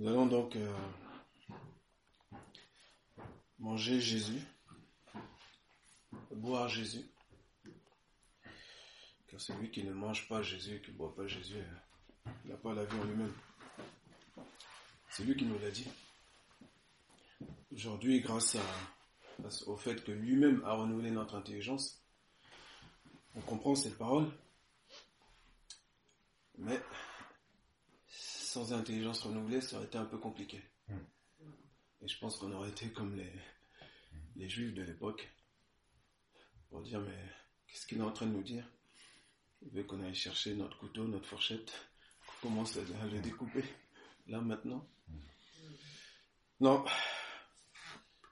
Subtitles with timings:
[0.00, 0.72] Nous allons donc euh,
[3.58, 4.40] manger Jésus,
[6.30, 7.04] boire Jésus.
[9.28, 12.72] Car celui qui ne mange pas Jésus, qui ne boit pas Jésus, euh, n'a pas
[12.72, 13.34] la vie en lui-même.
[15.10, 15.90] C'est lui qui nous l'a dit.
[17.70, 18.56] Aujourd'hui, grâce
[19.66, 22.02] au fait que lui-même a renouvelé notre intelligence,
[23.34, 24.32] on comprend cette parole.
[26.56, 26.80] Mais
[28.50, 30.60] sans intelligence renouvelée, ça aurait été un peu compliqué.
[32.02, 33.32] Et je pense qu'on aurait été comme les,
[34.34, 35.30] les juifs de l'époque,
[36.68, 37.16] pour dire, mais
[37.68, 38.64] qu'est-ce qu'il est en train de nous dire?
[39.62, 41.72] Il veut qu'on aille chercher notre couteau, notre fourchette,
[42.26, 43.62] qu'on commence à le découper,
[44.26, 44.88] là maintenant?
[46.58, 46.84] Non.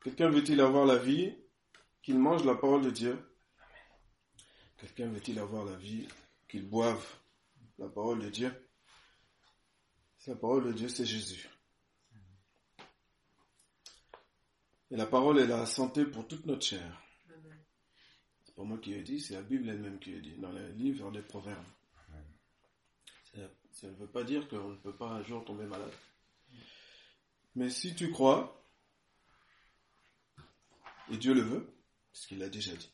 [0.02, 1.32] Quelqu'un veut-il avoir la vie
[2.02, 3.16] Qu'il mange la parole de Dieu?
[4.78, 6.08] Quelqu'un veut-il avoir la vie
[6.48, 7.06] Qu'il boive
[7.78, 8.67] la parole de Dieu?
[10.28, 11.48] La parole de Dieu, c'est Jésus.
[14.90, 17.02] Et la parole est la santé pour toute notre chair.
[18.44, 20.68] C'est pas moi qui le dit, c'est la Bible elle-même qui le dit, dans le
[20.72, 21.64] livre des Proverbes.
[23.72, 25.94] Ça ne veut pas dire qu'on ne peut pas un jour tomber malade.
[27.54, 28.62] Mais si tu crois,
[31.10, 31.74] et Dieu le veut,
[32.12, 32.92] parce qu'il l'a déjà dit,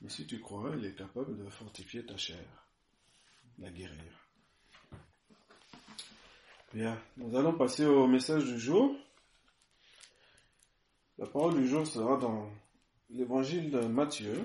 [0.00, 2.44] mais si tu crois, il est capable de fortifier ta chair,
[3.58, 4.23] la guérir.
[6.74, 8.96] Bien, nous allons passer au message du jour.
[11.18, 12.50] La parole du jour sera dans
[13.10, 14.44] l'évangile de Matthieu,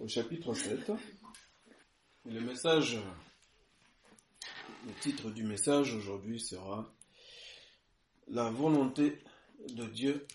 [0.00, 0.90] au chapitre 7.
[2.24, 2.98] Et le message,
[4.86, 6.90] le titre du message aujourd'hui sera
[8.28, 9.22] La volonté
[9.68, 10.26] de Dieu,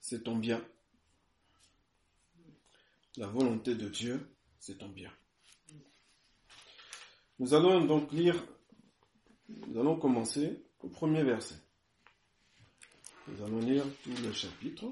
[0.00, 0.64] c'est ton bien.
[3.16, 4.28] La volonté de Dieu,
[4.60, 5.10] c'est ton bien.
[7.40, 8.40] Nous allons donc lire
[9.48, 11.56] nous allons commencer au premier verset.
[13.28, 14.86] Nous allons lire tout le chapitre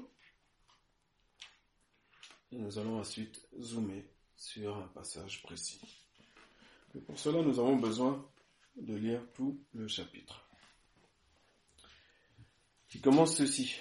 [2.51, 4.03] et nous allons ensuite zoomer
[4.35, 5.81] sur un passage précis.
[6.95, 8.27] Et pour cela, nous avons besoin
[8.75, 10.47] de lire tout le chapitre.
[12.89, 13.79] Qui commence ceci.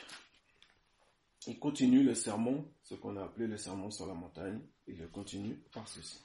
[1.47, 5.09] Il continue le sermon, ce qu'on a appelé le sermon sur la montagne, il le
[5.09, 6.23] continue par ceci.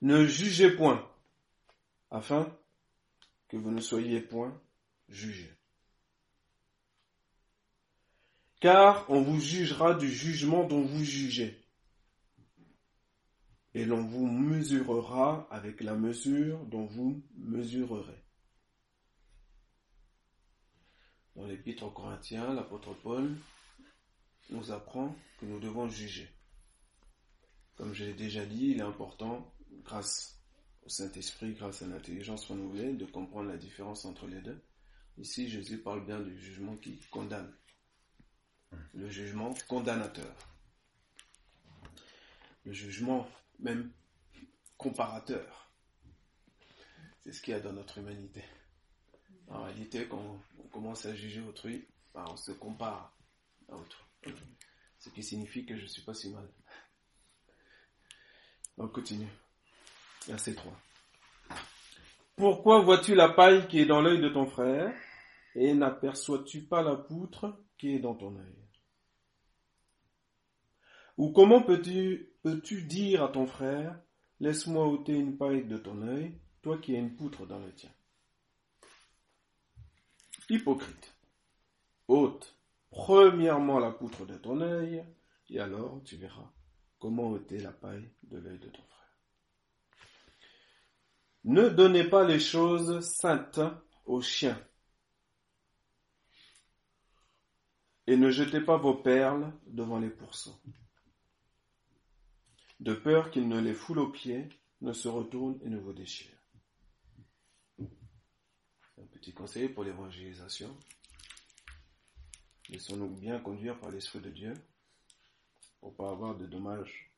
[0.00, 1.08] Ne jugez point
[2.10, 2.56] afin
[3.48, 4.60] que vous ne soyez point
[5.08, 5.52] jugés.
[8.60, 11.62] Car on vous jugera du jugement dont vous jugez,
[13.74, 18.24] et l'on vous mesurera avec la mesure dont vous mesurerez.
[21.34, 23.36] Dans l'épître aux Corinthiens, l'apôtre Paul
[24.48, 26.30] nous apprend que nous devons juger.
[27.76, 30.35] Comme je l'ai déjà dit, il est important, grâce
[30.86, 34.62] au Saint-Esprit grâce à l'intelligence renouvelée de comprendre la différence entre les deux.
[35.18, 37.52] Ici, Jésus parle bien du jugement qui condamne.
[38.94, 40.32] Le jugement condamnateur.
[42.64, 43.90] Le jugement même
[44.76, 45.70] comparateur.
[47.20, 48.44] C'est ce qu'il y a dans notre humanité.
[49.48, 53.16] En réalité, quand on commence à juger autrui, ben, on se compare
[53.68, 54.04] à autrui.
[55.00, 56.48] Ce qui signifie que je ne suis pas si mal.
[58.78, 59.28] On continue.
[60.26, 60.72] Verset 3.
[62.36, 64.92] Pourquoi vois-tu la paille qui est dans l'œil de ton frère
[65.54, 68.56] et n'aperçois-tu pas la poutre qui est dans ton œil?
[71.16, 73.98] Ou comment peux-tu peux dire à ton frère,
[74.40, 77.90] laisse-moi ôter une paille de ton œil, toi qui as une poutre dans le tien
[80.50, 81.16] Hypocrite,
[82.06, 82.54] ôte
[82.90, 85.04] premièrement la poutre de ton œil,
[85.48, 86.50] et alors tu verras
[86.98, 88.95] comment ôter la paille de l'œil de ton frère.
[91.46, 93.60] Ne donnez pas les choses saintes
[94.04, 94.60] aux chiens.
[98.08, 100.60] Et ne jetez pas vos perles devant les pourceaux,
[102.80, 104.48] de peur qu'ils ne les foulent aux pieds,
[104.80, 106.36] ne se retournent et ne vous déchirent.
[107.78, 110.76] Un petit conseil pour l'évangélisation.
[112.70, 114.54] Laissons-nous bien conduire par l'Esprit de Dieu
[115.80, 117.12] pour pas avoir de dommages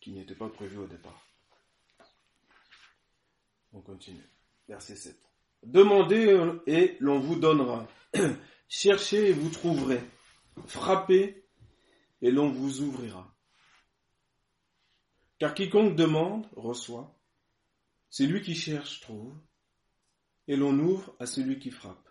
[0.00, 1.29] qui n'étaient pas prévus au départ.
[3.72, 4.28] On continue.
[4.68, 5.16] Verset 7.
[5.62, 7.86] Demandez et l'on vous donnera.
[8.68, 10.00] Cherchez et vous trouverez.
[10.66, 11.44] Frappez
[12.22, 13.34] et l'on vous ouvrira.
[15.38, 17.14] Car quiconque demande reçoit.
[18.10, 19.34] Celui qui cherche trouve.
[20.48, 22.08] Et l'on ouvre à celui qui frappe.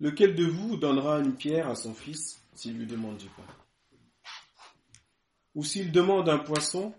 [0.00, 3.46] Lequel de vous donnera une pierre à son fils s'il lui demande du pain?
[5.54, 6.94] Ou s'il demande un poisson,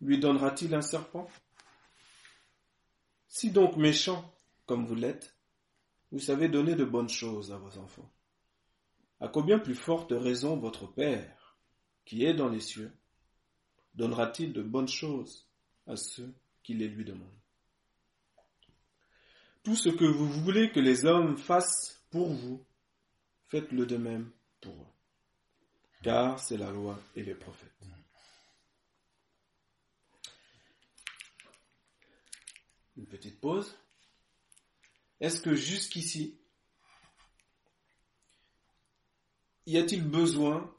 [0.00, 1.28] lui donnera-t-il un serpent?
[3.30, 4.28] Si donc méchant
[4.66, 5.36] comme vous l'êtes,
[6.10, 8.10] vous savez donner de bonnes choses à vos enfants,
[9.20, 11.56] à combien plus forte raison votre Père,
[12.04, 12.92] qui est dans les cieux,
[13.94, 15.48] donnera-t-il de bonnes choses
[15.86, 16.34] à ceux
[16.64, 17.28] qui les lui demandent?
[19.62, 22.64] Tout ce que vous voulez que les hommes fassent pour vous,
[23.46, 24.28] faites-le de même
[24.60, 24.92] pour eux,
[26.02, 27.70] car c'est la loi et les prophètes.
[33.00, 33.74] Une petite pause.
[35.20, 36.38] Est-ce que jusqu'ici,
[39.64, 40.70] y a-t-il besoin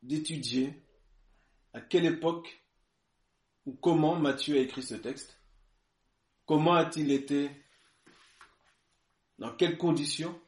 [0.00, 0.72] d'étudier
[1.74, 2.64] à quelle époque
[3.66, 5.38] ou comment Matthieu a écrit ce texte?
[6.46, 7.50] Comment a-t-il été
[9.38, 10.40] Dans quelles conditions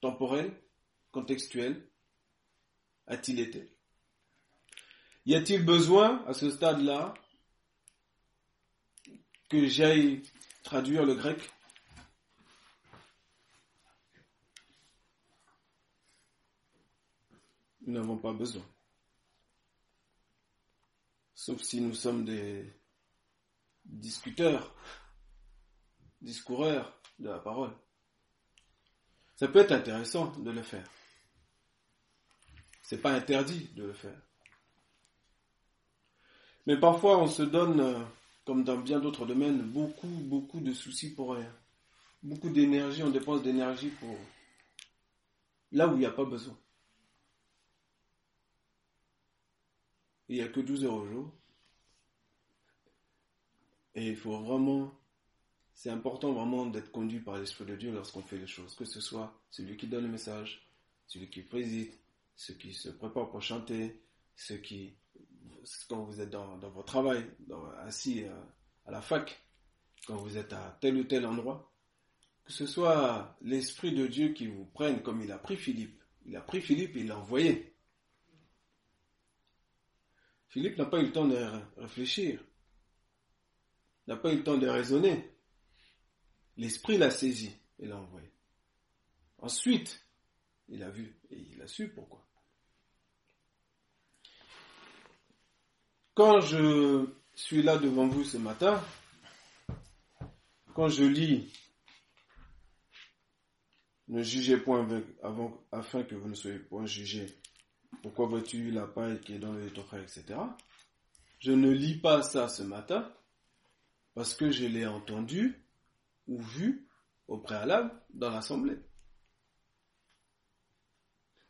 [0.00, 0.62] temporelles,
[1.10, 1.90] contextuelles
[3.08, 3.76] a-t-il été?
[5.26, 7.14] Y a-t-il besoin à ce stade-là
[9.52, 10.22] que j'aille
[10.62, 11.52] traduire le grec
[17.82, 18.64] Nous n'avons pas besoin.
[21.34, 22.72] Sauf si nous sommes des
[23.84, 24.74] discuteurs,
[26.22, 27.76] discoureurs de la parole.
[29.34, 30.88] Ça peut être intéressant de le faire.
[32.82, 34.22] C'est pas interdit de le faire.
[36.66, 38.02] Mais parfois on se donne, euh,
[38.44, 41.54] comme dans bien d'autres domaines, beaucoup, beaucoup de soucis pour rien.
[42.22, 44.16] Beaucoup d'énergie, on dépense d'énergie pour
[45.72, 46.56] là où il n'y a pas besoin.
[50.28, 51.32] Il n'y a que 12 heures au jour.
[53.94, 54.92] Et il faut vraiment,
[55.74, 58.74] c'est important vraiment d'être conduit par l'Esprit de Dieu lorsqu'on fait les choses.
[58.74, 60.66] Que ce soit celui qui donne le message,
[61.06, 61.92] celui qui préside,
[62.36, 64.00] ceux qui se préparent pour chanter,
[64.34, 64.94] ceux qui,
[65.88, 67.24] quand vous êtes dans, votre travail,
[67.80, 68.24] assis
[68.86, 69.40] à, la fac,
[70.06, 71.72] quand vous êtes à tel ou tel endroit,
[72.44, 76.02] que ce soit l'Esprit de Dieu qui vous prenne comme il a pris Philippe.
[76.24, 77.74] Il a pris Philippe et il l'a envoyé.
[80.48, 81.38] Philippe n'a pas eu le temps de
[81.78, 82.44] réfléchir,
[84.06, 85.30] n'a pas eu le temps de raisonner.
[86.56, 88.30] L'esprit l'a saisi et l'a envoyé.
[89.38, 90.04] Ensuite,
[90.68, 92.26] il a vu et il a su pourquoi.
[96.14, 98.82] Quand je suis là devant vous ce matin,
[100.74, 101.52] quand je lis
[104.08, 104.86] Ne jugez point
[105.22, 107.34] avant, afin que vous ne soyez point jugés
[108.02, 110.24] pourquoi vois-tu la paille qui est dans le frère, etc.
[111.38, 113.10] Je ne lis pas ça ce matin
[114.14, 115.64] parce que je l'ai entendu
[116.26, 116.88] ou vu
[117.28, 118.78] au préalable dans l'assemblée.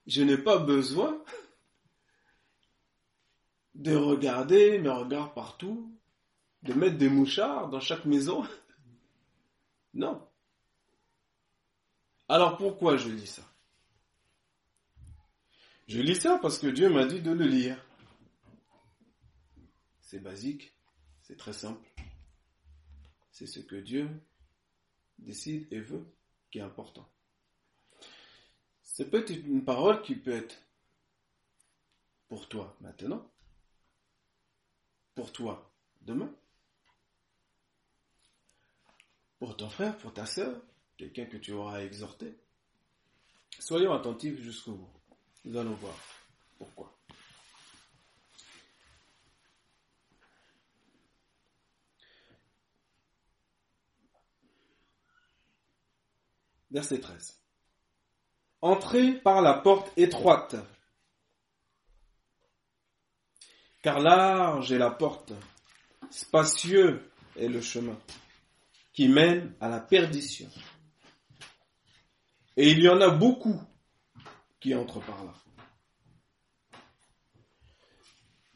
[0.06, 1.22] Je n'ai pas besoin
[3.82, 5.92] de regarder mes regards partout,
[6.62, 8.46] de mettre des mouchards dans chaque maison.
[9.94, 10.26] Non.
[12.30, 13.42] Alors pourquoi je lis ça?
[15.86, 17.84] Je lis ça parce que Dieu m'a dit de le lire.
[20.00, 20.72] C'est basique,
[21.20, 21.86] c'est très simple.
[23.32, 24.08] C'est ce que Dieu
[25.18, 26.06] décide et veut
[26.50, 27.06] qui est important.
[28.82, 30.56] C'est peut-être une parole qui peut être
[32.28, 33.30] pour toi maintenant,
[35.14, 35.70] pour toi
[36.02, 36.32] demain,
[39.38, 40.60] pour ton frère, pour ta soeur,
[40.96, 42.36] quelqu'un que tu auras exhorté.
[43.58, 44.90] Soyons attentifs jusqu'au bout.
[45.44, 45.96] Nous allons voir
[46.58, 46.92] pourquoi.
[56.70, 57.38] Verset 13.
[58.62, 60.56] Entrez par la porte étroite,
[63.82, 65.32] car large est la porte,
[66.10, 67.98] spacieux est le chemin
[68.92, 70.48] qui mène à la perdition.
[72.56, 73.60] Et il y en a beaucoup
[74.60, 75.34] qui entre par là.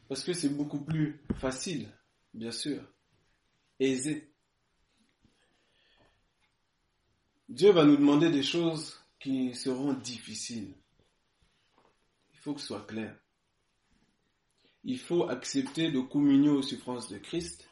[0.07, 1.89] Parce que c'est beaucoup plus facile,
[2.33, 2.81] bien sûr,
[3.79, 4.31] aisé.
[7.49, 10.73] Dieu va nous demander des choses qui seront difficiles.
[12.33, 13.17] Il faut que ce soit clair.
[14.89, 17.69] Il faut accepter de communier aux souffrances de Christ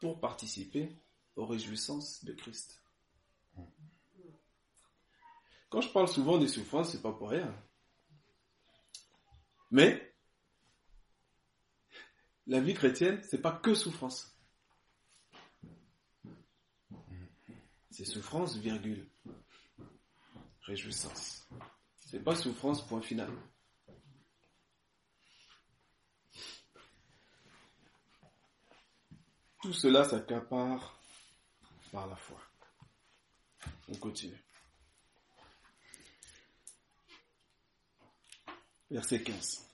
[0.00, 0.90] pour participer
[1.36, 2.82] aux réjouissances de Christ.
[5.68, 7.54] Quand je parle souvent des souffrances, c'est pas pour rien.
[9.70, 10.14] Mais
[12.46, 14.34] la vie chrétienne, c'est pas que souffrance.
[17.90, 19.06] C'est souffrance, virgule.
[20.62, 21.46] Réjouissance.
[22.06, 23.30] C'est pas souffrance, point final.
[29.64, 30.94] Tout cela s'accapare
[31.90, 32.38] par la foi.
[33.88, 34.44] On continue.
[38.90, 39.66] Verset 15.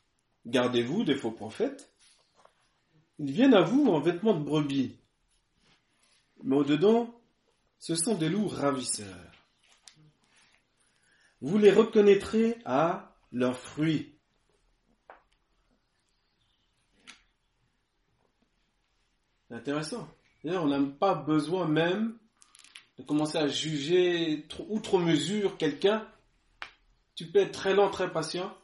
[0.46, 1.92] Gardez-vous des faux prophètes.
[3.18, 4.96] Ils viennent à vous en vêtements de brebis,
[6.44, 7.12] mais au-dedans,
[7.80, 9.32] ce sont des loups ravisseurs.
[11.40, 14.09] Vous les reconnaîtrez à leurs fruits.
[19.50, 20.08] Intéressant.
[20.44, 22.16] D'ailleurs, on n'a pas besoin même
[22.98, 26.06] de commencer à juger outre mesure quelqu'un.
[27.14, 28.56] Tu peux être très lent, très patient.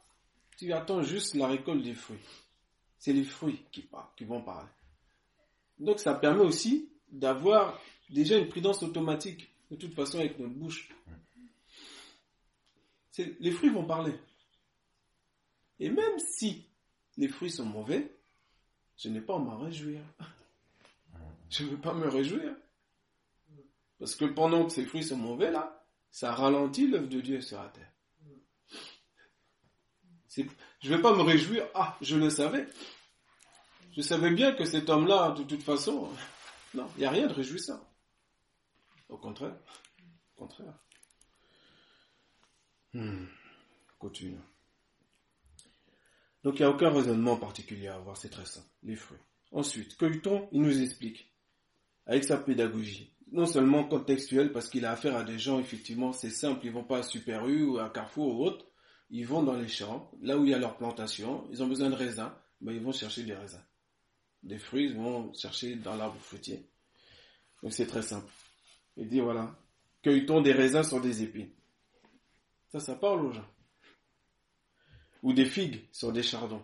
[0.57, 2.21] Tu attends juste la récolte des fruits.
[2.99, 4.69] C'est les fruits qui, parlent, qui vont parler.
[5.79, 7.79] Donc ça permet aussi d'avoir
[8.09, 10.89] déjà une prudence automatique, de toute façon, avec notre bouche.
[13.19, 14.15] Les fruits vont parler.
[15.79, 16.67] Et même si
[17.17, 18.11] les fruits sont mauvais,
[18.97, 20.01] je n'ai pas à m'en réjouir.
[21.51, 22.55] Je ne veux pas me réjouir?
[23.99, 27.63] Parce que pendant que ces fruits sont mauvais, là, ça ralentit l'œuvre de Dieu sur
[27.63, 27.93] la terre.
[30.37, 30.43] Je
[30.91, 32.67] ne vais pas me réjouir, ah, je le savais.
[33.97, 36.11] Je savais bien que cet homme-là, de toute façon,
[36.75, 37.81] non, il n'y a rien de réjouissant.
[39.09, 39.57] Au contraire.
[40.37, 40.75] Au contraire.
[42.93, 43.27] Hmm.
[43.99, 44.39] Continue.
[46.45, 48.69] Donc il n'y a aucun raisonnement particulier à avoir, c'est très simple.
[48.83, 49.19] Les fruits.
[49.53, 51.35] Ensuite, Cueilleton, il nous explique,
[52.07, 56.31] avec sa pédagogie, non seulement contextuelle, parce qu'il a affaire à des gens, effectivement, c'est
[56.31, 58.67] simple, ils vont pas à Super U ou à Carrefour ou autre,
[59.11, 61.91] ils vont dans les champs, là où il y a leur plantation, ils ont besoin
[61.91, 63.63] de raisins, ben ils vont chercher des raisins.
[64.43, 66.69] Des fruits, ils vont chercher dans l'arbre fruitier.
[67.63, 68.31] Donc c'est très simple.
[68.97, 69.59] Il dit voilà,
[70.03, 71.51] cueille-t-on des raisins sur des épines?
[72.69, 73.49] Ça, ça parle aux gens.
[75.23, 76.63] Ou des figues sur des chardons.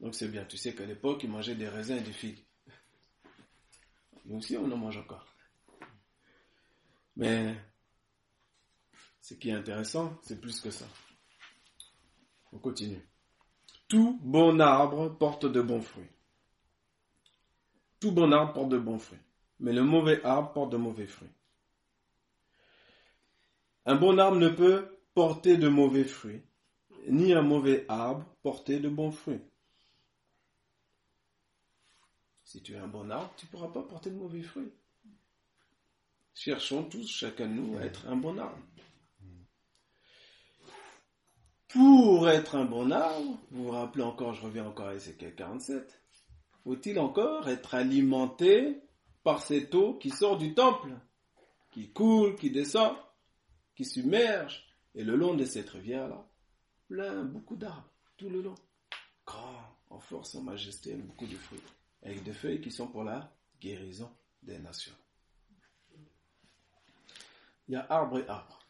[0.00, 2.43] Donc c'est bien, tu sais qu'à l'époque, ils mangeaient des raisins et des figues.
[4.24, 5.26] Nous aussi, on en mange encore.
[7.16, 7.54] Mais
[9.20, 10.86] ce qui est intéressant, c'est plus que ça.
[12.52, 13.06] On continue.
[13.88, 16.08] Tout bon arbre porte de bons fruits.
[18.00, 19.18] Tout bon arbre porte de bons fruits.
[19.60, 21.32] Mais le mauvais arbre porte de mauvais fruits.
[23.86, 26.42] Un bon arbre ne peut porter de mauvais fruits,
[27.08, 29.42] ni un mauvais arbre porter de bons fruits.
[32.54, 34.70] Si tu es un bon arbre, tu ne pourras pas porter de mauvais fruits.
[36.34, 38.62] Cherchons tous, chacun de nous, à être un bon arbre.
[41.66, 46.00] Pour être un bon arbre, vous vous rappelez encore, je reviens encore à Ezekiel 47,
[46.62, 48.80] faut-il encore être alimenté
[49.24, 50.92] par cette eau qui sort du temple,
[51.72, 52.94] qui coule, qui descend,
[53.74, 56.24] qui submerge, et le long de cette rivière-là,
[56.86, 58.54] plein, beaucoup d'arbres, tout le long,
[59.26, 61.58] grand, en force, en majesté, beaucoup de fruits
[62.04, 64.94] avec des feuilles qui sont pour la guérison des nations.
[67.66, 68.60] Il y a arbre et arbre.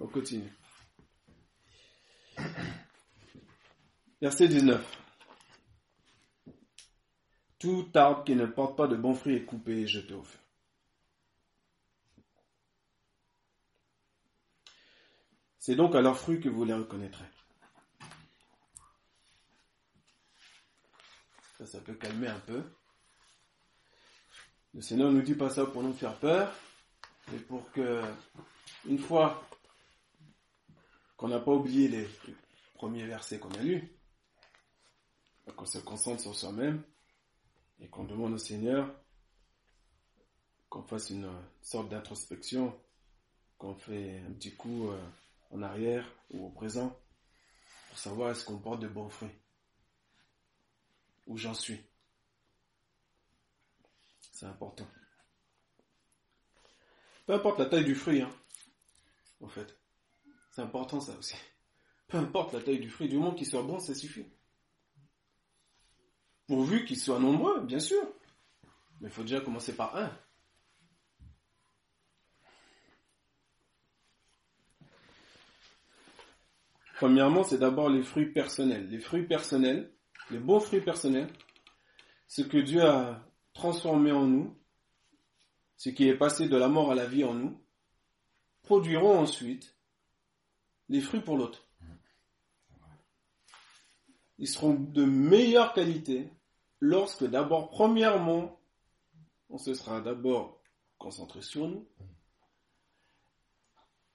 [0.00, 0.50] On continue.
[4.20, 4.98] Verset 19.
[7.58, 10.38] Tout arbre qui ne porte pas de bons fruits est coupé et jeté au feu.
[15.58, 17.26] C'est donc à leurs fruits que vous les reconnaîtrez.
[21.64, 22.62] Ça, peut calmer un peu.
[24.72, 26.52] Le Seigneur ne nous dit pas ça pour nous faire peur,
[27.30, 28.02] mais pour que,
[28.86, 29.46] une fois
[31.16, 32.08] qu'on n'a pas oublié les
[32.74, 33.92] premiers versets qu'on a lus,
[35.56, 36.82] qu'on se concentre sur soi-même
[37.80, 38.94] et qu'on demande au Seigneur
[40.70, 41.28] qu'on fasse une
[41.60, 42.72] sorte d'introspection,
[43.58, 45.04] qu'on fait un petit coup euh,
[45.50, 46.96] en arrière ou au présent
[47.88, 49.34] pour savoir est-ce qu'on porte de bons fruits
[51.30, 51.80] où j'en suis.
[54.32, 54.86] C'est important.
[57.24, 58.30] Peu importe la taille du fruit, hein,
[59.40, 59.78] en fait.
[60.50, 61.36] C'est important ça aussi.
[62.08, 64.26] Peu importe la taille du fruit, du moment qu'il soit bon, ça suffit.
[66.48, 68.02] Pourvu qu'il soit nombreux, bien sûr.
[69.00, 70.10] Mais il faut déjà commencer par un.
[76.96, 78.90] Premièrement, c'est d'abord les fruits personnels.
[78.90, 79.94] Les fruits personnels,
[80.30, 81.32] les bons fruits personnels,
[82.28, 84.56] ce que Dieu a transformé en nous,
[85.76, 87.60] ce qui est passé de la mort à la vie en nous,
[88.62, 89.76] produiront ensuite
[90.88, 91.66] les fruits pour l'autre.
[94.38, 96.30] Ils seront de meilleure qualité
[96.80, 98.58] lorsque d'abord, premièrement,
[99.48, 100.62] on se sera d'abord
[100.98, 101.86] concentré sur nous,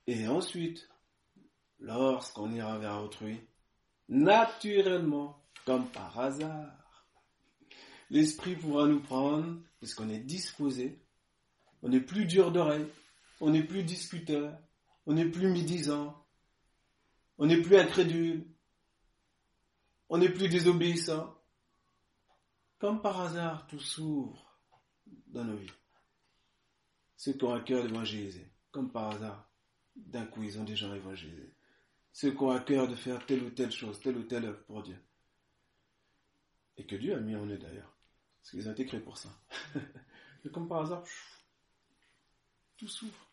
[0.08, 0.88] et ensuite,
[1.80, 3.40] lorsqu'on ira vers autrui,
[4.08, 7.08] naturellement, comme par hasard,
[8.10, 11.04] l'Esprit pourra nous prendre, parce qu'on est disposé,
[11.82, 12.88] on n'est plus dur d'oreille,
[13.42, 14.58] on n'est plus discuteur,
[15.06, 16.26] on n'est plus médisant,
[17.38, 18.48] on n'est plus incrédule,
[20.10, 21.34] on n'est plus désobéissant.
[22.78, 24.60] Comme par hasard, tout s'ouvre
[25.28, 25.72] dans nos vies.
[27.16, 29.50] Ceux qui ont à cœur d'évangéliser, comme par hasard,
[29.96, 31.56] d'un coup, ils ont des gens évangélisés.
[32.12, 34.64] Ceux qui ont à cœur de faire telle ou telle chose, telle ou telle œuvre
[34.66, 34.98] pour Dieu.
[36.78, 37.96] Et que Dieu a mis en eux d'ailleurs.
[38.42, 39.30] Parce qu'ils ont été créés pour ça.
[40.46, 41.04] Et comme par hasard,
[42.78, 43.28] tout s'ouvre.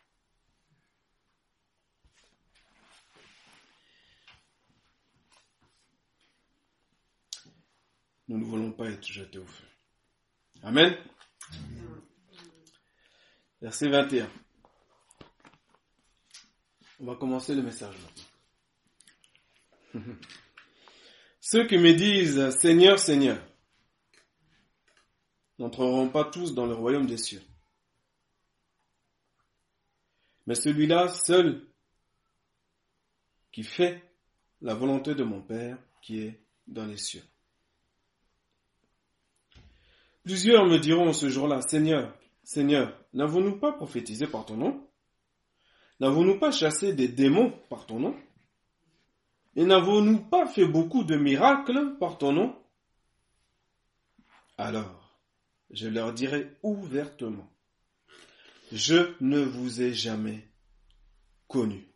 [8.28, 9.66] Nous ne voulons pas être jetés au feu.
[10.62, 10.96] Amen.
[13.61, 14.30] Verset 21.
[17.00, 17.96] On va commencer le message
[19.94, 20.14] maintenant.
[21.44, 23.37] Ceux qui me disent Seigneur, Seigneur,
[25.58, 27.42] n'entreront pas tous dans le royaume des cieux.
[30.46, 31.66] Mais celui-là seul
[33.50, 34.08] qui fait
[34.61, 37.25] la volonté de mon Père qui est dans les cieux.
[40.22, 44.88] Plusieurs me diront ce jour-là, Seigneur, Seigneur, n'avons-nous pas prophétisé par ton nom?
[45.99, 48.16] N'avons-nous pas chassé des démons par ton nom?
[49.54, 52.59] Et n'avons-nous pas fait beaucoup de miracles par ton nom?
[54.56, 55.18] Alors,
[55.71, 57.50] je leur dirai ouvertement,
[58.71, 60.49] je ne vous ai jamais
[61.49, 61.87] connu.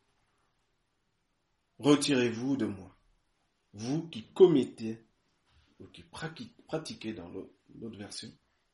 [1.79, 2.97] Retirez-vous de moi,
[3.75, 5.07] vous qui commettez
[5.79, 8.31] ou qui pratiquez dans l'autre version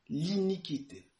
[0.09, 1.11] l'iniquité.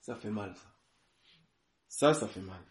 [0.00, 0.74] Ça fait mal, ça.
[1.88, 2.62] Ça, ça fait mal.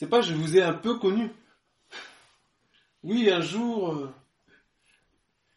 [0.00, 1.28] C'est pas je vous ai un peu connu.
[3.02, 4.10] Oui, un jour, euh,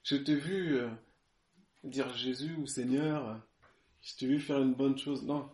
[0.04, 0.89] je t'ai vu euh,
[1.86, 3.39] dire Jésus ou Seigneur,
[4.02, 5.24] je t'ai vu faire une bonne chose.
[5.24, 5.50] Non,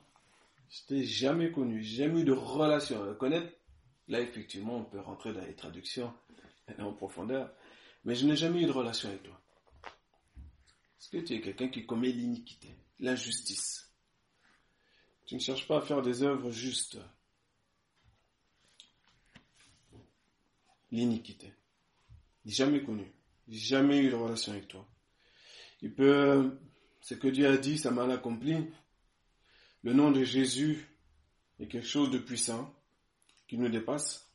[0.72, 3.54] je t'ai jamais connu, jamais eu de relation à connaître.
[4.08, 6.12] Là, effectivement, on peut rentrer dans les traductions
[6.80, 7.52] en profondeur,
[8.06, 9.40] mais je n'ai jamais eu de relation avec toi.
[11.00, 13.94] Est-ce que tu es quelqu'un qui commet l'iniquité, l'injustice?
[15.28, 16.98] Tu ne cherches pas à faire des œuvres justes.
[20.92, 21.54] L'iniquité.
[22.46, 23.12] Jamais connu.
[23.48, 24.88] Jamais eu de relation avec toi.
[25.82, 26.60] Il peut,
[27.02, 28.56] ce que Dieu a dit, ça mal accompli.
[29.84, 30.88] Le nom de Jésus
[31.60, 32.74] est quelque chose de puissant
[33.48, 34.30] qui nous dépasse.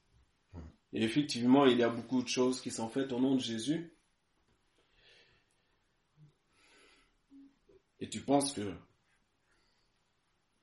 [0.92, 3.92] Et effectivement, il y a beaucoup de choses qui sont faites au nom de Jésus.
[8.00, 8.74] Et tu penses que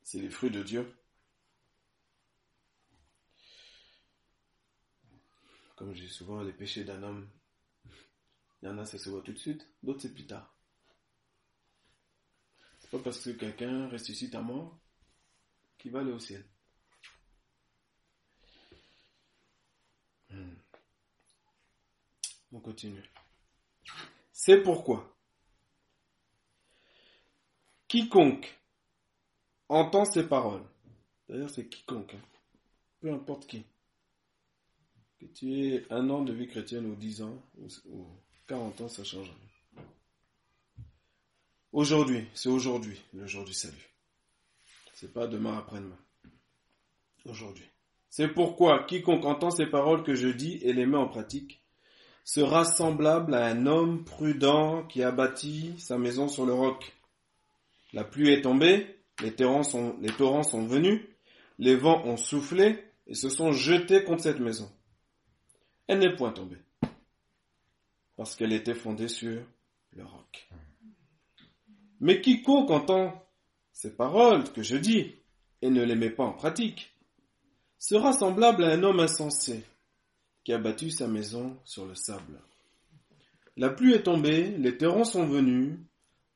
[0.04, 0.93] c'est les fruits de Dieu?
[5.82, 7.28] Comme dis souvent, les péchés d'un homme,
[8.62, 10.56] il y en a, ça se voit tout de suite, d'autres c'est plus tard.
[12.78, 14.80] C'est pas parce que quelqu'un ressuscite à mort
[15.80, 16.46] qu'il va aller au ciel.
[20.30, 20.54] Hmm.
[22.52, 23.04] On continue.
[24.32, 25.17] C'est pourquoi
[27.88, 28.56] quiconque
[29.67, 30.63] entend ces paroles.
[31.28, 32.22] D'ailleurs, c'est quiconque, hein.
[33.00, 33.65] peu importe qui.
[35.22, 38.08] Que tu aies un an de vie chrétienne ou dix ans ou,
[38.48, 39.32] 40 ans, ça change
[41.72, 43.92] Aujourd'hui, c'est aujourd'hui le jour du salut.
[44.96, 46.00] C'est pas demain après-demain.
[47.26, 47.70] Aujourd'hui.
[48.10, 51.62] C'est pourquoi quiconque entend ces paroles que je dis et les met en pratique
[52.24, 56.94] sera semblable à un homme prudent qui a bâti sa maison sur le roc.
[57.94, 58.88] La pluie est tombée,
[59.22, 61.00] les torrents sont, les torrents sont venus,
[61.60, 64.68] les vents ont soufflé et se sont jetés contre cette maison.
[65.91, 66.62] Elle n'est point tombée,
[68.15, 69.43] parce qu'elle était fondée sur
[69.91, 70.49] le roc.
[71.99, 73.27] Mais quiconque entend
[73.73, 75.13] ces paroles que je dis
[75.62, 76.95] et ne les met pas en pratique,
[77.77, 79.65] sera semblable à un homme insensé
[80.45, 82.39] qui a battu sa maison sur le sable.
[83.58, 85.77] La pluie est tombée, les torrents sont venus,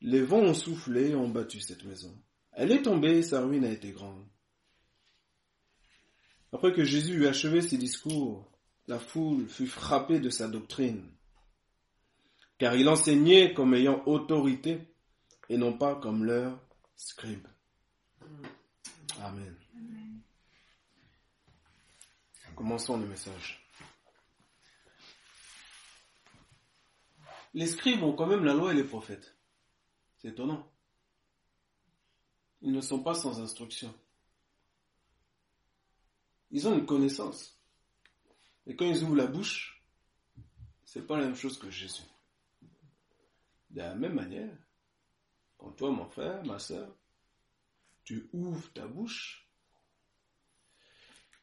[0.02, 2.14] les vents ont soufflé et ont battu cette maison.
[2.52, 4.26] Elle est tombée, sa ruine a été grande.
[6.52, 8.52] Après que Jésus eut achevé ses discours,
[8.86, 11.10] la foule fut frappée de sa doctrine,
[12.58, 14.94] car il enseignait comme ayant autorité
[15.48, 16.58] et non pas comme leur
[16.96, 17.46] scribe.
[19.20, 19.56] Amen.
[22.54, 23.62] Commençons le message.
[27.52, 29.36] Les scribes ont quand même la loi et les prophètes.
[30.18, 30.70] C'est étonnant.
[32.62, 33.94] Ils ne sont pas sans instruction.
[36.50, 37.55] Ils ont une connaissance.
[38.66, 39.82] Et quand ils ouvrent la bouche,
[40.84, 42.02] c'est pas la même chose que Jésus.
[43.70, 44.56] De la même manière,
[45.58, 46.96] quand toi, mon frère, ma soeur,
[48.04, 49.48] tu ouvres ta bouche,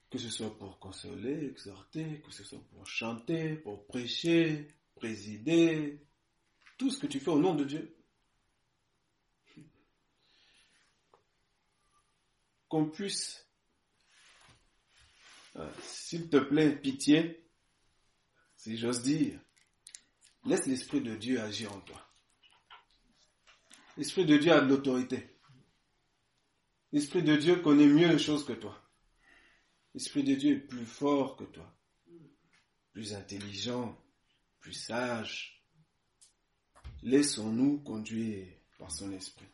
[0.10, 6.06] que ce soit pour consoler, exhorter, que ce soit pour chanter, pour prêcher, présider,
[6.78, 7.96] tout ce que tu fais au nom de Dieu.
[12.70, 13.43] Qu'on puisse,
[15.82, 17.48] s'il te plaît, pitié,
[18.56, 19.40] si j'ose dire,
[20.46, 22.02] laisse l'Esprit de Dieu agir en toi.
[23.98, 25.38] L'Esprit de Dieu a de l'autorité.
[26.92, 28.80] L'Esprit de Dieu connaît mieux les choses que toi.
[29.94, 31.76] L'Esprit de Dieu est plus fort que toi,
[32.92, 34.00] plus intelligent,
[34.60, 35.64] plus sage.
[37.04, 38.48] Laissons-nous conduire
[38.80, 39.48] par son Esprit.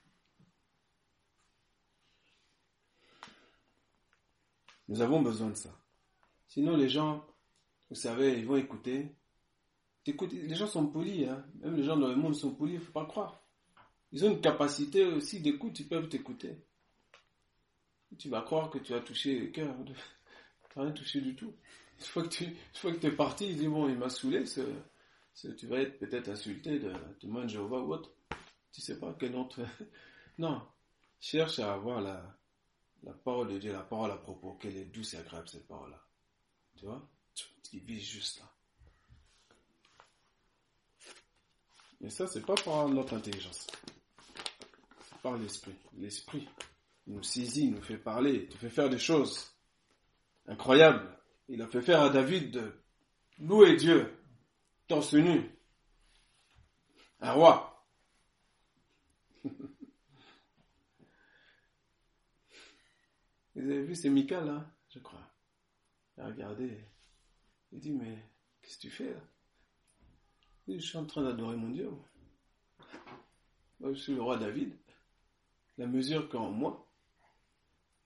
[4.87, 5.78] Nous avons besoin de ça.
[6.49, 7.25] Sinon, les gens,
[7.89, 9.15] vous savez, ils vont écouter.
[10.05, 11.45] les gens sont polis, hein.
[11.61, 13.43] même les gens dans le monde sont polis, il ne faut pas croire.
[14.11, 16.57] Ils ont une capacité aussi d'écoute, ils peuvent t'écouter.
[18.17, 19.75] Tu vas croire que tu as touché le cœur.
[20.71, 21.51] Tu n'as rien touché du tout.
[21.97, 25.97] Une fois que tu es parti, ils disent, bon, il m'a saoulé, tu vas être
[25.97, 28.11] peut-être insulté de témoin de Jéhovah ou autre.
[28.71, 29.61] Tu sais pas quel autre.
[30.37, 30.61] non.
[31.19, 32.37] Cherche à avoir la,
[33.01, 35.99] la parole de Dieu, la parole à propos, qu'elle est douce et agréable cette parole-là.
[36.79, 37.05] Tu vois?
[37.69, 38.45] Tu vis juste là.
[41.99, 43.67] Mais ça, c'est pas par notre intelligence
[45.21, 45.75] par l'Esprit.
[45.97, 46.47] L'Esprit
[47.07, 49.53] nous saisit, nous fait parler, te fait faire des choses
[50.47, 51.17] incroyables.
[51.47, 52.71] Il a fait faire à David de
[53.39, 54.17] louer Dieu,
[54.87, 55.51] torse nu,
[57.19, 57.85] un roi.
[63.55, 65.28] Vous avez vu, c'est Mika là, je crois.
[66.19, 66.77] Il a regardé.
[67.71, 68.17] Il dit, mais
[68.61, 69.21] qu'est-ce que tu fais là?
[70.67, 71.89] Je suis en train d'adorer mon Dieu.
[73.79, 74.75] Moi, je suis le roi David
[75.79, 76.85] la mesure qu'en moi,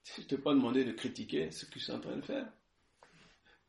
[0.04, 2.46] je ne t'ai pas demandé de critiquer ce que je suis en train de faire.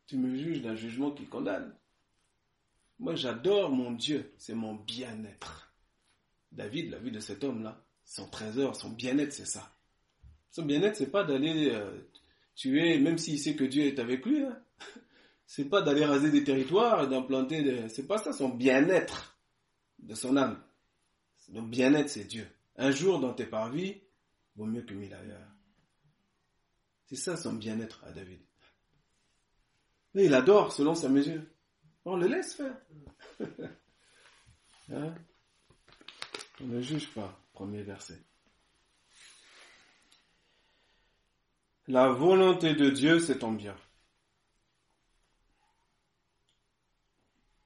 [0.06, 1.76] Tu me juges d'un jugement qui condamne.
[3.00, 5.74] Moi, j'adore mon Dieu, c'est mon bien-être.
[6.52, 9.76] David, la vie de cet homme-là, son trésor, son bien-être, c'est ça.
[10.52, 12.00] Son bien-être, c'est pas d'aller euh,
[12.56, 14.42] tuer, même s'il sait que Dieu est avec lui.
[14.44, 14.60] Hein.
[15.46, 17.90] C'est pas d'aller raser des territoires et d'implanter des...
[17.90, 19.38] C'est pas ça son bien-être
[20.00, 20.60] de son âme.
[21.38, 22.48] Son bien-être, c'est Dieu.
[22.78, 24.02] Un jour dans tes parvis
[24.56, 25.48] vaut mieux que mille ailleurs.
[27.06, 28.40] C'est ça son bien-être à David.
[30.16, 31.44] Et il adore selon sa mesure.
[32.06, 32.78] On le laisse faire.
[34.94, 35.16] Hein?
[36.62, 37.36] On ne juge pas.
[37.54, 38.22] Premier verset.
[41.88, 43.78] La volonté de Dieu, c'est ton bien.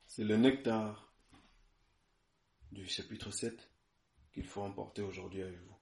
[0.08, 1.10] C'est le nectar
[2.73, 3.71] du chapitre 7
[4.34, 5.77] qu'il faut emporter aujourd'hui avec vous.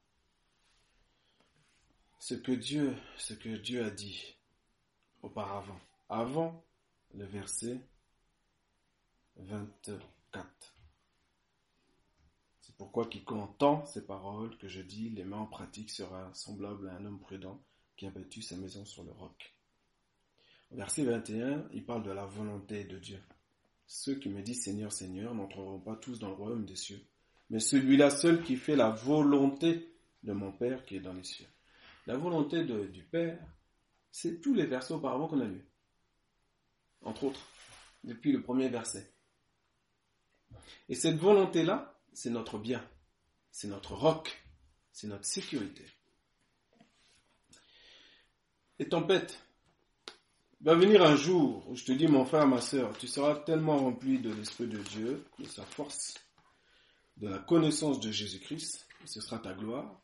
[2.19, 4.35] Ce que Dieu, ce que Dieu a dit
[5.23, 6.63] auparavant, avant
[7.15, 7.81] le verset
[9.37, 10.77] 24.
[12.61, 16.87] C'est pourquoi quiconque entend ces paroles que je dis, les mains en pratique, sera semblable
[16.89, 17.59] à un homme prudent
[17.97, 19.53] qui a bâti sa maison sur le roc.
[20.71, 23.21] Verset 21, il parle de la volonté de Dieu.
[23.87, 27.01] Ceux qui me disent Seigneur, Seigneur n'entreront pas tous dans le royaume des cieux,
[27.49, 31.47] mais celui-là seul qui fait la volonté de mon Père qui est dans les cieux.
[32.05, 33.39] La volonté du Père,
[34.11, 35.65] c'est tous les versets auparavant qu'on a lus.
[37.01, 37.47] Entre autres,
[38.03, 39.11] depuis le premier verset.
[40.89, 42.85] Et cette volonté-là, c'est notre bien,
[43.51, 44.43] c'est notre roc,
[44.91, 45.85] c'est notre sécurité.
[48.79, 49.41] Et tempête,
[50.61, 53.77] va venir un jour où je te dis, mon frère, ma soeur, tu seras tellement
[53.77, 56.13] rempli de l'Esprit de Dieu, de sa force,
[57.17, 60.01] de la connaissance de Jésus-Christ, ce sera ta gloire,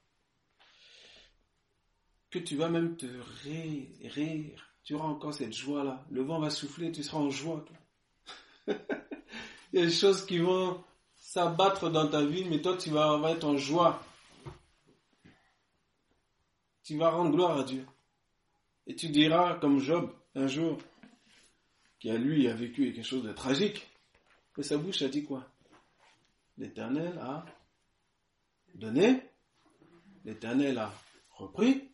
[2.33, 3.05] que tu vas même te
[3.43, 4.69] rire, rire.
[4.83, 6.03] Tu auras encore cette joie-là.
[6.09, 7.63] Le vent va souffler, tu seras en joie.
[8.67, 10.83] Il y a des choses qui vont
[11.15, 14.03] s'abattre dans ta vie, mais toi, tu vas, être en joie.
[16.83, 17.85] Tu vas rendre gloire à Dieu.
[18.87, 20.77] Et tu diras, comme Job, un jour,
[21.99, 23.87] qui a lui a vécu quelque chose de tragique,
[24.53, 25.49] que sa bouche a dit quoi?
[26.57, 27.45] L'Éternel a
[28.75, 29.23] donné,
[30.25, 30.93] l'Éternel a
[31.31, 31.89] repris,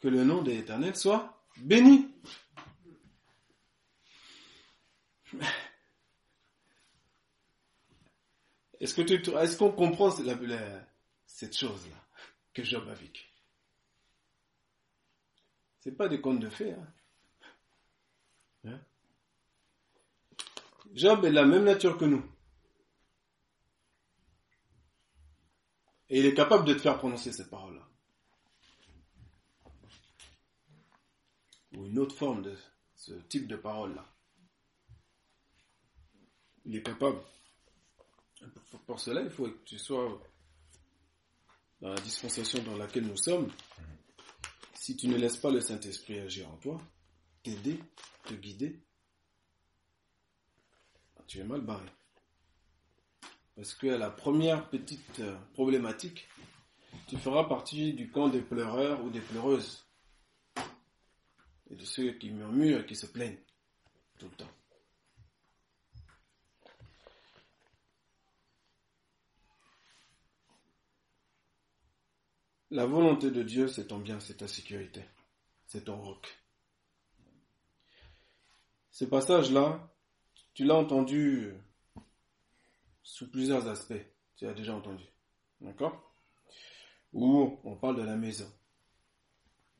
[0.00, 2.10] que le nom de l'Éternel soit béni.
[8.80, 10.10] Est-ce qu'on comprend
[11.26, 12.08] cette chose-là
[12.52, 13.26] que Job a vécue?
[15.86, 16.72] C'est pas des contes de fées.
[16.72, 16.92] Hein?
[18.64, 18.80] hein?
[20.92, 22.28] Job est de la même nature que nous.
[26.08, 27.88] Et il est capable de te faire prononcer cette parole-là.
[31.76, 32.56] Ou une autre forme de
[32.96, 34.12] ce type de parole-là.
[36.64, 37.20] Il est capable.
[38.86, 40.20] Pour cela, il faut que tu sois
[41.80, 43.48] dans la dispensation dans laquelle nous sommes.
[44.78, 46.80] Si tu ne laisses pas le Saint-Esprit agir en toi,
[47.42, 47.80] t'aider,
[48.24, 48.80] te guider,
[51.26, 51.86] tu es mal barré.
[53.56, 56.28] Parce que la première petite euh, problématique,
[57.08, 59.84] tu feras partie du camp des pleureurs ou des pleureuses.
[61.70, 63.40] Et de ceux qui murmurent et qui se plaignent
[64.18, 64.50] tout le temps.
[72.76, 75.02] La volonté de Dieu, c'est ton bien, c'est ta sécurité,
[75.66, 76.28] c'est ton roc.
[78.90, 79.90] Ce passage-là,
[80.52, 81.54] tu l'as entendu
[83.02, 84.04] sous plusieurs aspects.
[84.36, 85.04] Tu as déjà entendu.
[85.62, 86.12] D'accord?
[87.14, 88.52] Où on parle de la maison,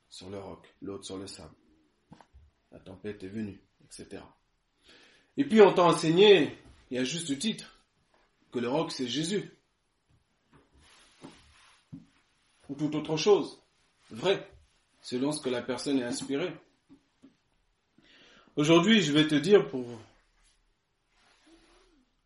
[0.08, 1.54] sur le roc, l'autre sur le sable.
[2.72, 4.22] La tempête est venue, etc.
[5.36, 6.56] Et puis on t'a enseigné,
[6.90, 7.78] il y a juste le titre,
[8.50, 9.52] que le roc c'est Jésus.
[12.68, 13.60] Ou toute autre chose.
[14.10, 14.48] Vrai,
[15.00, 16.52] selon ce que la personne est inspirée.
[18.56, 19.86] Aujourd'hui, je vais te dire pour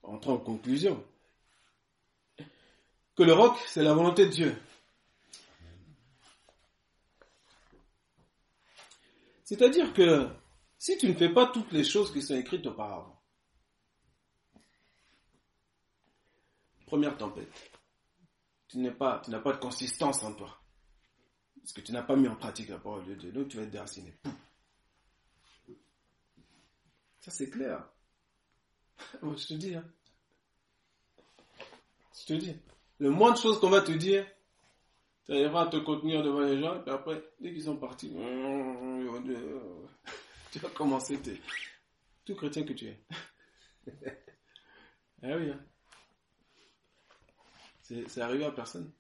[0.03, 1.03] entrer en conclusion
[3.17, 4.57] que le roc, c'est la volonté de Dieu.
[9.45, 10.29] C'est-à-dire que
[10.79, 13.21] si tu ne fais pas toutes les choses qui sont écrites auparavant,
[16.87, 17.70] première tempête,
[18.71, 20.57] tu n'as pas, tu n'as pas de consistance en toi.
[21.61, 23.33] Parce que tu n'as pas mis en pratique la parole de Dieu.
[23.33, 24.15] Donc tu vas être déraciné.
[27.21, 27.85] Ça c'est clair.
[29.23, 29.75] Moi je te dis.
[29.75, 29.85] Hein.
[32.15, 32.55] Je te dis.
[32.99, 34.27] Le moins de choses qu'on va te dire,
[35.27, 38.11] tu à te contenir devant les gens, et après, dès qu'ils sont partis,
[40.53, 41.19] tu vas commencer
[42.25, 43.03] tout chrétien que tu es.
[45.23, 45.61] ah oui, hein.
[48.07, 48.93] C'est arrivé à personne.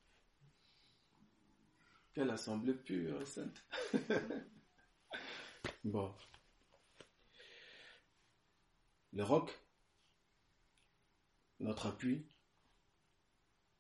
[2.12, 3.64] Quelle assemblée pure sainte.
[5.85, 6.12] bon.
[9.12, 9.57] Le roc,
[11.61, 12.26] notre appui,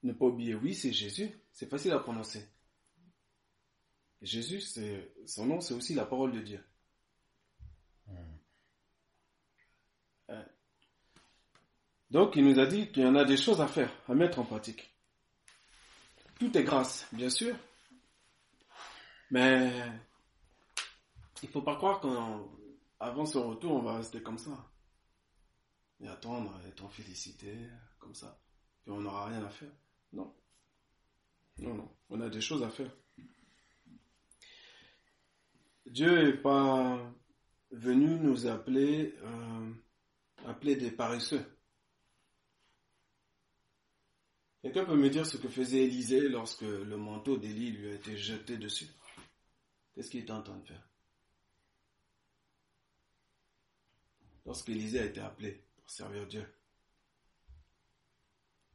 [0.04, 1.30] ne pas oublier, oui, c'est Jésus.
[1.52, 2.48] C'est facile à prononcer.
[4.22, 4.60] Jésus,
[5.26, 6.64] son nom, c'est aussi la parole de Dieu.
[10.28, 10.44] Hein?
[12.10, 14.38] Donc, il nous a dit qu'il y en a des choses à faire, à mettre
[14.38, 14.89] en pratique.
[16.40, 17.54] Tout est grâce, bien sûr.
[19.30, 19.70] Mais
[21.42, 24.72] il faut pas croire qu'avant son retour, on va rester comme ça.
[26.00, 27.54] Et attendre, être félicité,
[27.98, 28.40] comme ça.
[28.82, 29.68] Puis on n'aura rien à faire.
[30.14, 30.34] Non.
[31.58, 31.94] Non, non.
[32.08, 32.90] On a des choses à faire.
[35.84, 36.98] Dieu n'est pas
[37.70, 39.72] venu nous appeler, euh,
[40.46, 41.44] appeler des paresseux.
[44.62, 48.16] Quelqu'un peut me dire ce que faisait Élisée lorsque le manteau d'Élie lui a été
[48.16, 48.88] jeté dessus?
[49.94, 50.88] Qu'est-ce qu'il était en train de faire?
[54.44, 56.46] Lorsqu'Élisée a été appelé pour servir Dieu,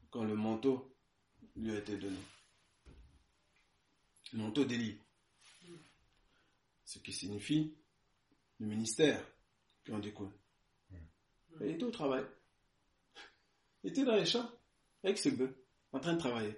[0.09, 0.95] quand le manteau
[1.55, 2.17] lui a été donné.
[4.33, 4.99] Le manteau d'Élie.
[6.83, 7.75] Ce qui signifie
[8.59, 9.23] le ministère
[9.83, 10.31] qui en découle.
[11.61, 12.25] Il était au travail.
[13.83, 14.49] Il était dans les champs
[15.03, 15.55] avec ses bœufs,
[15.95, 16.55] en train de travailler.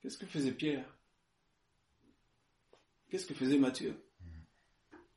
[0.00, 0.86] Qu'est-ce que faisait Pierre?
[3.08, 3.94] Qu'est-ce que faisait Matthieu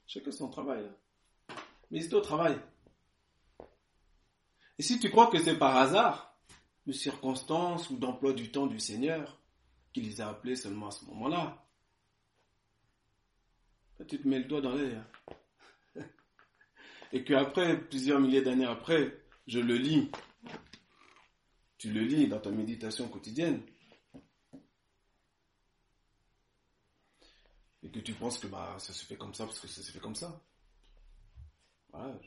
[0.05, 0.85] Chacun son travail.
[1.89, 2.59] Mais ils étaient au travail.
[4.77, 6.35] Et si tu crois que c'est par hasard,
[6.85, 9.39] de circonstances ou d'emploi du temps du Seigneur
[9.93, 11.65] qui les a appelés seulement à ce moment-là.
[14.07, 15.03] Tu te mets le doigt dans l'air.
[17.13, 19.17] Et qu'après, plusieurs milliers d'années après,
[19.47, 20.11] je le lis.
[21.85, 23.61] Tu le lis dans ta méditation quotidienne.
[27.83, 29.91] Et que tu penses que bah, ça se fait comme ça parce que ça se
[29.91, 30.43] fait comme ça.
[31.89, 32.19] Voilà.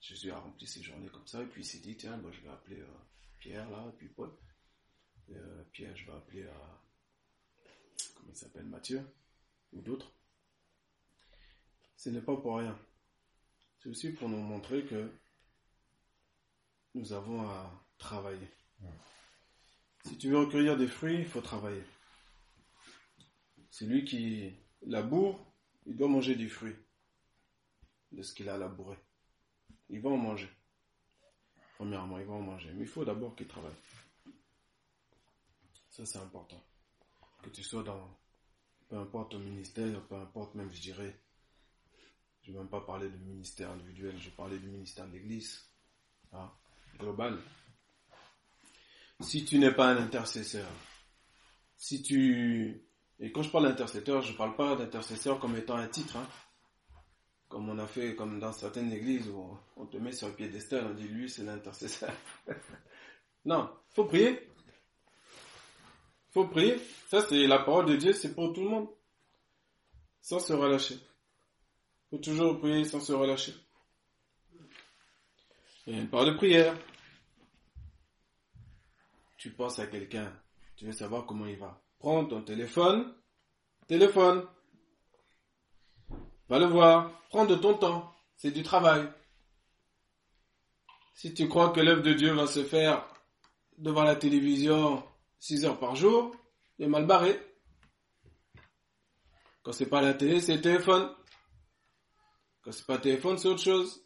[0.00, 2.40] Jésus a rempli ses journées comme ça, et puis il s'est dit, tiens, moi je
[2.40, 2.98] vais appeler euh,
[3.38, 4.36] Pierre là, puis Paul.
[5.30, 7.68] Euh, Pierre, je vais appeler euh,
[8.16, 9.00] comment il s'appelle, Mathieu,
[9.72, 10.10] ou d'autres.
[11.96, 12.76] Ce n'est pas pour rien.
[13.78, 15.08] C'est aussi pour nous montrer que
[16.94, 18.50] nous avons à travailler.
[20.04, 21.82] Si tu veux recueillir des fruits, il faut travailler.
[23.70, 24.54] C'est lui qui
[24.86, 25.44] laboure,
[25.86, 26.76] il doit manger du fruit
[28.12, 28.96] de ce qu'il a labouré.
[29.90, 30.48] il va en manger.
[31.76, 32.72] Premièrement, il va en manger.
[32.72, 33.76] Mais il faut d'abord qu'il travaille.
[35.90, 36.62] Ça, c'est important.
[37.42, 38.18] Que tu sois dans,
[38.88, 41.20] peu importe ton ministère, peu importe même, je dirais,
[42.42, 45.70] je ne vais même pas parler de ministère individuel, je parlais du ministère de l'Église,
[46.32, 46.50] hein,
[46.98, 47.38] global.
[49.20, 50.68] Si tu n'es pas un intercesseur,
[51.76, 52.82] si tu...
[53.20, 56.26] Et quand je parle d'intercesseur, je ne parle pas d'intercesseur comme étant un titre, hein,
[57.48, 60.86] comme on a fait comme dans certaines églises où on te met sur le piédestal,
[60.86, 62.12] on dit lui c'est l'intercesseur.
[63.44, 64.48] non, faut prier.
[66.30, 66.78] Faut prier.
[67.08, 68.88] Ça c'est la parole de Dieu, c'est pour tout le monde.
[70.20, 70.98] Sans se relâcher.
[72.10, 73.54] Faut toujours prier sans se relâcher.
[75.86, 76.76] Il y a une parole de prière.
[79.38, 80.32] Tu penses à quelqu'un,
[80.76, 81.80] tu veux savoir comment il va.
[82.00, 83.14] Prends ton téléphone,
[83.86, 84.44] téléphone.
[86.48, 89.08] Va le voir, prends de ton temps, c'est du travail.
[91.14, 93.06] Si tu crois que l'œuvre de Dieu va se faire
[93.76, 95.04] devant la télévision
[95.38, 96.34] 6 heures par jour,
[96.78, 97.40] il est mal barré.
[99.62, 101.14] Quand c'est pas la télé, c'est le téléphone.
[102.62, 104.02] Quand c'est pas le téléphone, c'est autre chose.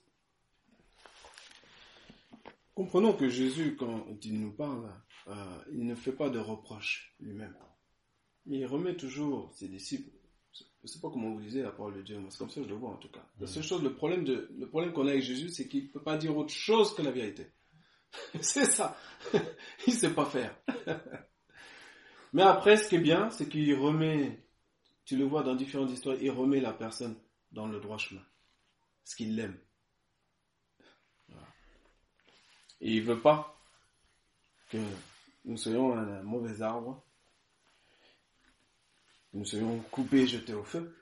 [2.75, 4.91] Comprenons que Jésus, quand il nous parle,
[5.29, 7.57] euh, il ne fait pas de reproches lui-même.
[8.47, 10.11] Il remet toujours ses disciples
[10.83, 12.61] je ne sais pas comment vous lisez la parole de Dieu, mais c'est comme ça
[12.61, 13.25] que je le vois en tout cas.
[13.39, 15.89] La seule chose, le problème, de, le problème qu'on a avec Jésus, c'est qu'il ne
[15.89, 17.47] peut pas dire autre chose que la vérité.
[18.41, 18.99] c'est ça.
[19.87, 20.57] il ne sait pas faire.
[22.33, 24.45] mais après, ce qui est bien, c'est qu'il remet,
[25.05, 27.17] tu le vois dans différentes histoires, il remet la personne
[27.53, 28.25] dans le droit chemin.
[29.05, 29.59] Ce qu'il l'aime.
[32.81, 33.57] Et il ne veut pas
[34.69, 34.79] que
[35.45, 37.03] nous soyons un mauvais arbre
[39.33, 40.95] nous soyons coupés et jetés au feu.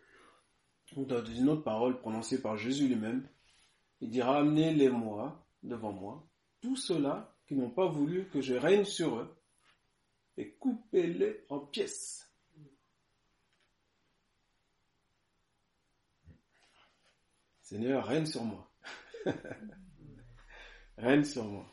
[0.97, 3.29] Ou dans une autre parole prononcée par Jésus lui-même,
[4.01, 6.27] il dira Amenez-les-moi devant moi,
[6.61, 9.37] tous ceux-là qui n'ont pas voulu que je règne sur eux,
[10.37, 12.29] et coupez-les en pièces.
[17.63, 18.69] Seigneur, règne sur moi.
[20.99, 21.71] règne sur moi.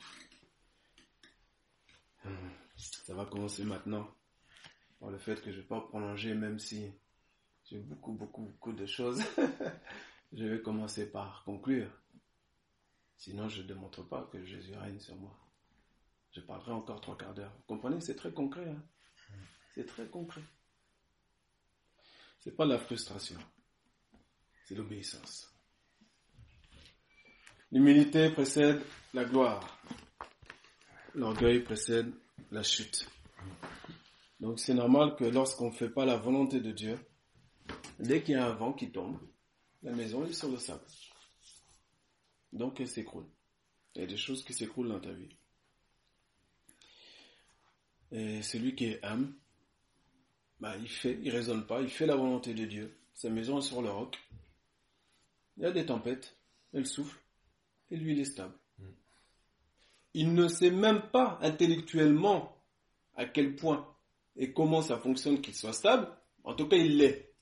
[2.77, 4.07] Ça va commencer maintenant
[4.99, 6.91] par le fait que je ne vais pas prolonger, même si
[7.65, 9.21] j'ai beaucoup, beaucoup, beaucoup de choses.
[10.33, 11.89] je vais commencer par conclure.
[13.17, 15.35] Sinon, je ne démontre pas que Jésus règne sur moi.
[16.31, 17.51] Je parlerai encore trois quarts d'heure.
[17.57, 17.99] Vous comprenez?
[17.99, 18.69] C'est très concret.
[18.69, 18.83] Hein?
[19.73, 20.43] C'est très concret.
[22.39, 23.39] C'est pas la frustration.
[24.65, 25.51] C'est l'obéissance.
[27.71, 28.81] L'humilité précède
[29.13, 29.81] la gloire.
[31.15, 32.13] L'orgueil précède
[32.51, 33.07] la chute.
[34.39, 36.99] Donc c'est normal que lorsqu'on ne fait pas la volonté de Dieu,
[37.99, 39.19] dès qu'il y a un vent qui tombe,
[39.83, 40.85] la maison est sur le sable.
[42.53, 43.27] Donc elle s'écroule.
[43.95, 45.35] Il y a des choses qui s'écroulent dans ta vie.
[48.11, 49.35] Et celui qui est âme,
[50.59, 52.97] bah, il fait, il raisonne pas, il fait la volonté de Dieu.
[53.13, 54.17] Sa maison est sur le roc.
[55.57, 56.37] Il y a des tempêtes,
[56.73, 57.19] elle souffle,
[57.89, 58.53] et lui il est stable.
[60.13, 62.57] Il ne sait même pas intellectuellement
[63.15, 63.87] à quel point
[64.35, 66.07] et comment ça fonctionne qu'il soit stable,
[66.43, 67.33] en tout cas, il l'est.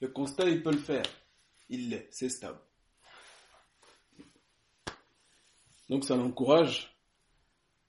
[0.00, 1.04] Le constat, il peut le faire.
[1.68, 2.58] Il l'est, c'est stable.
[5.88, 6.96] Donc ça l'encourage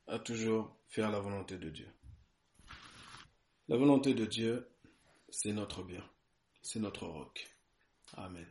[0.08, 1.88] à toujours faire la volonté de Dieu.
[3.68, 4.70] La volonté de Dieu,
[5.30, 6.04] c'est notre bien,
[6.62, 7.48] c'est notre roc.
[8.18, 8.48] Amen.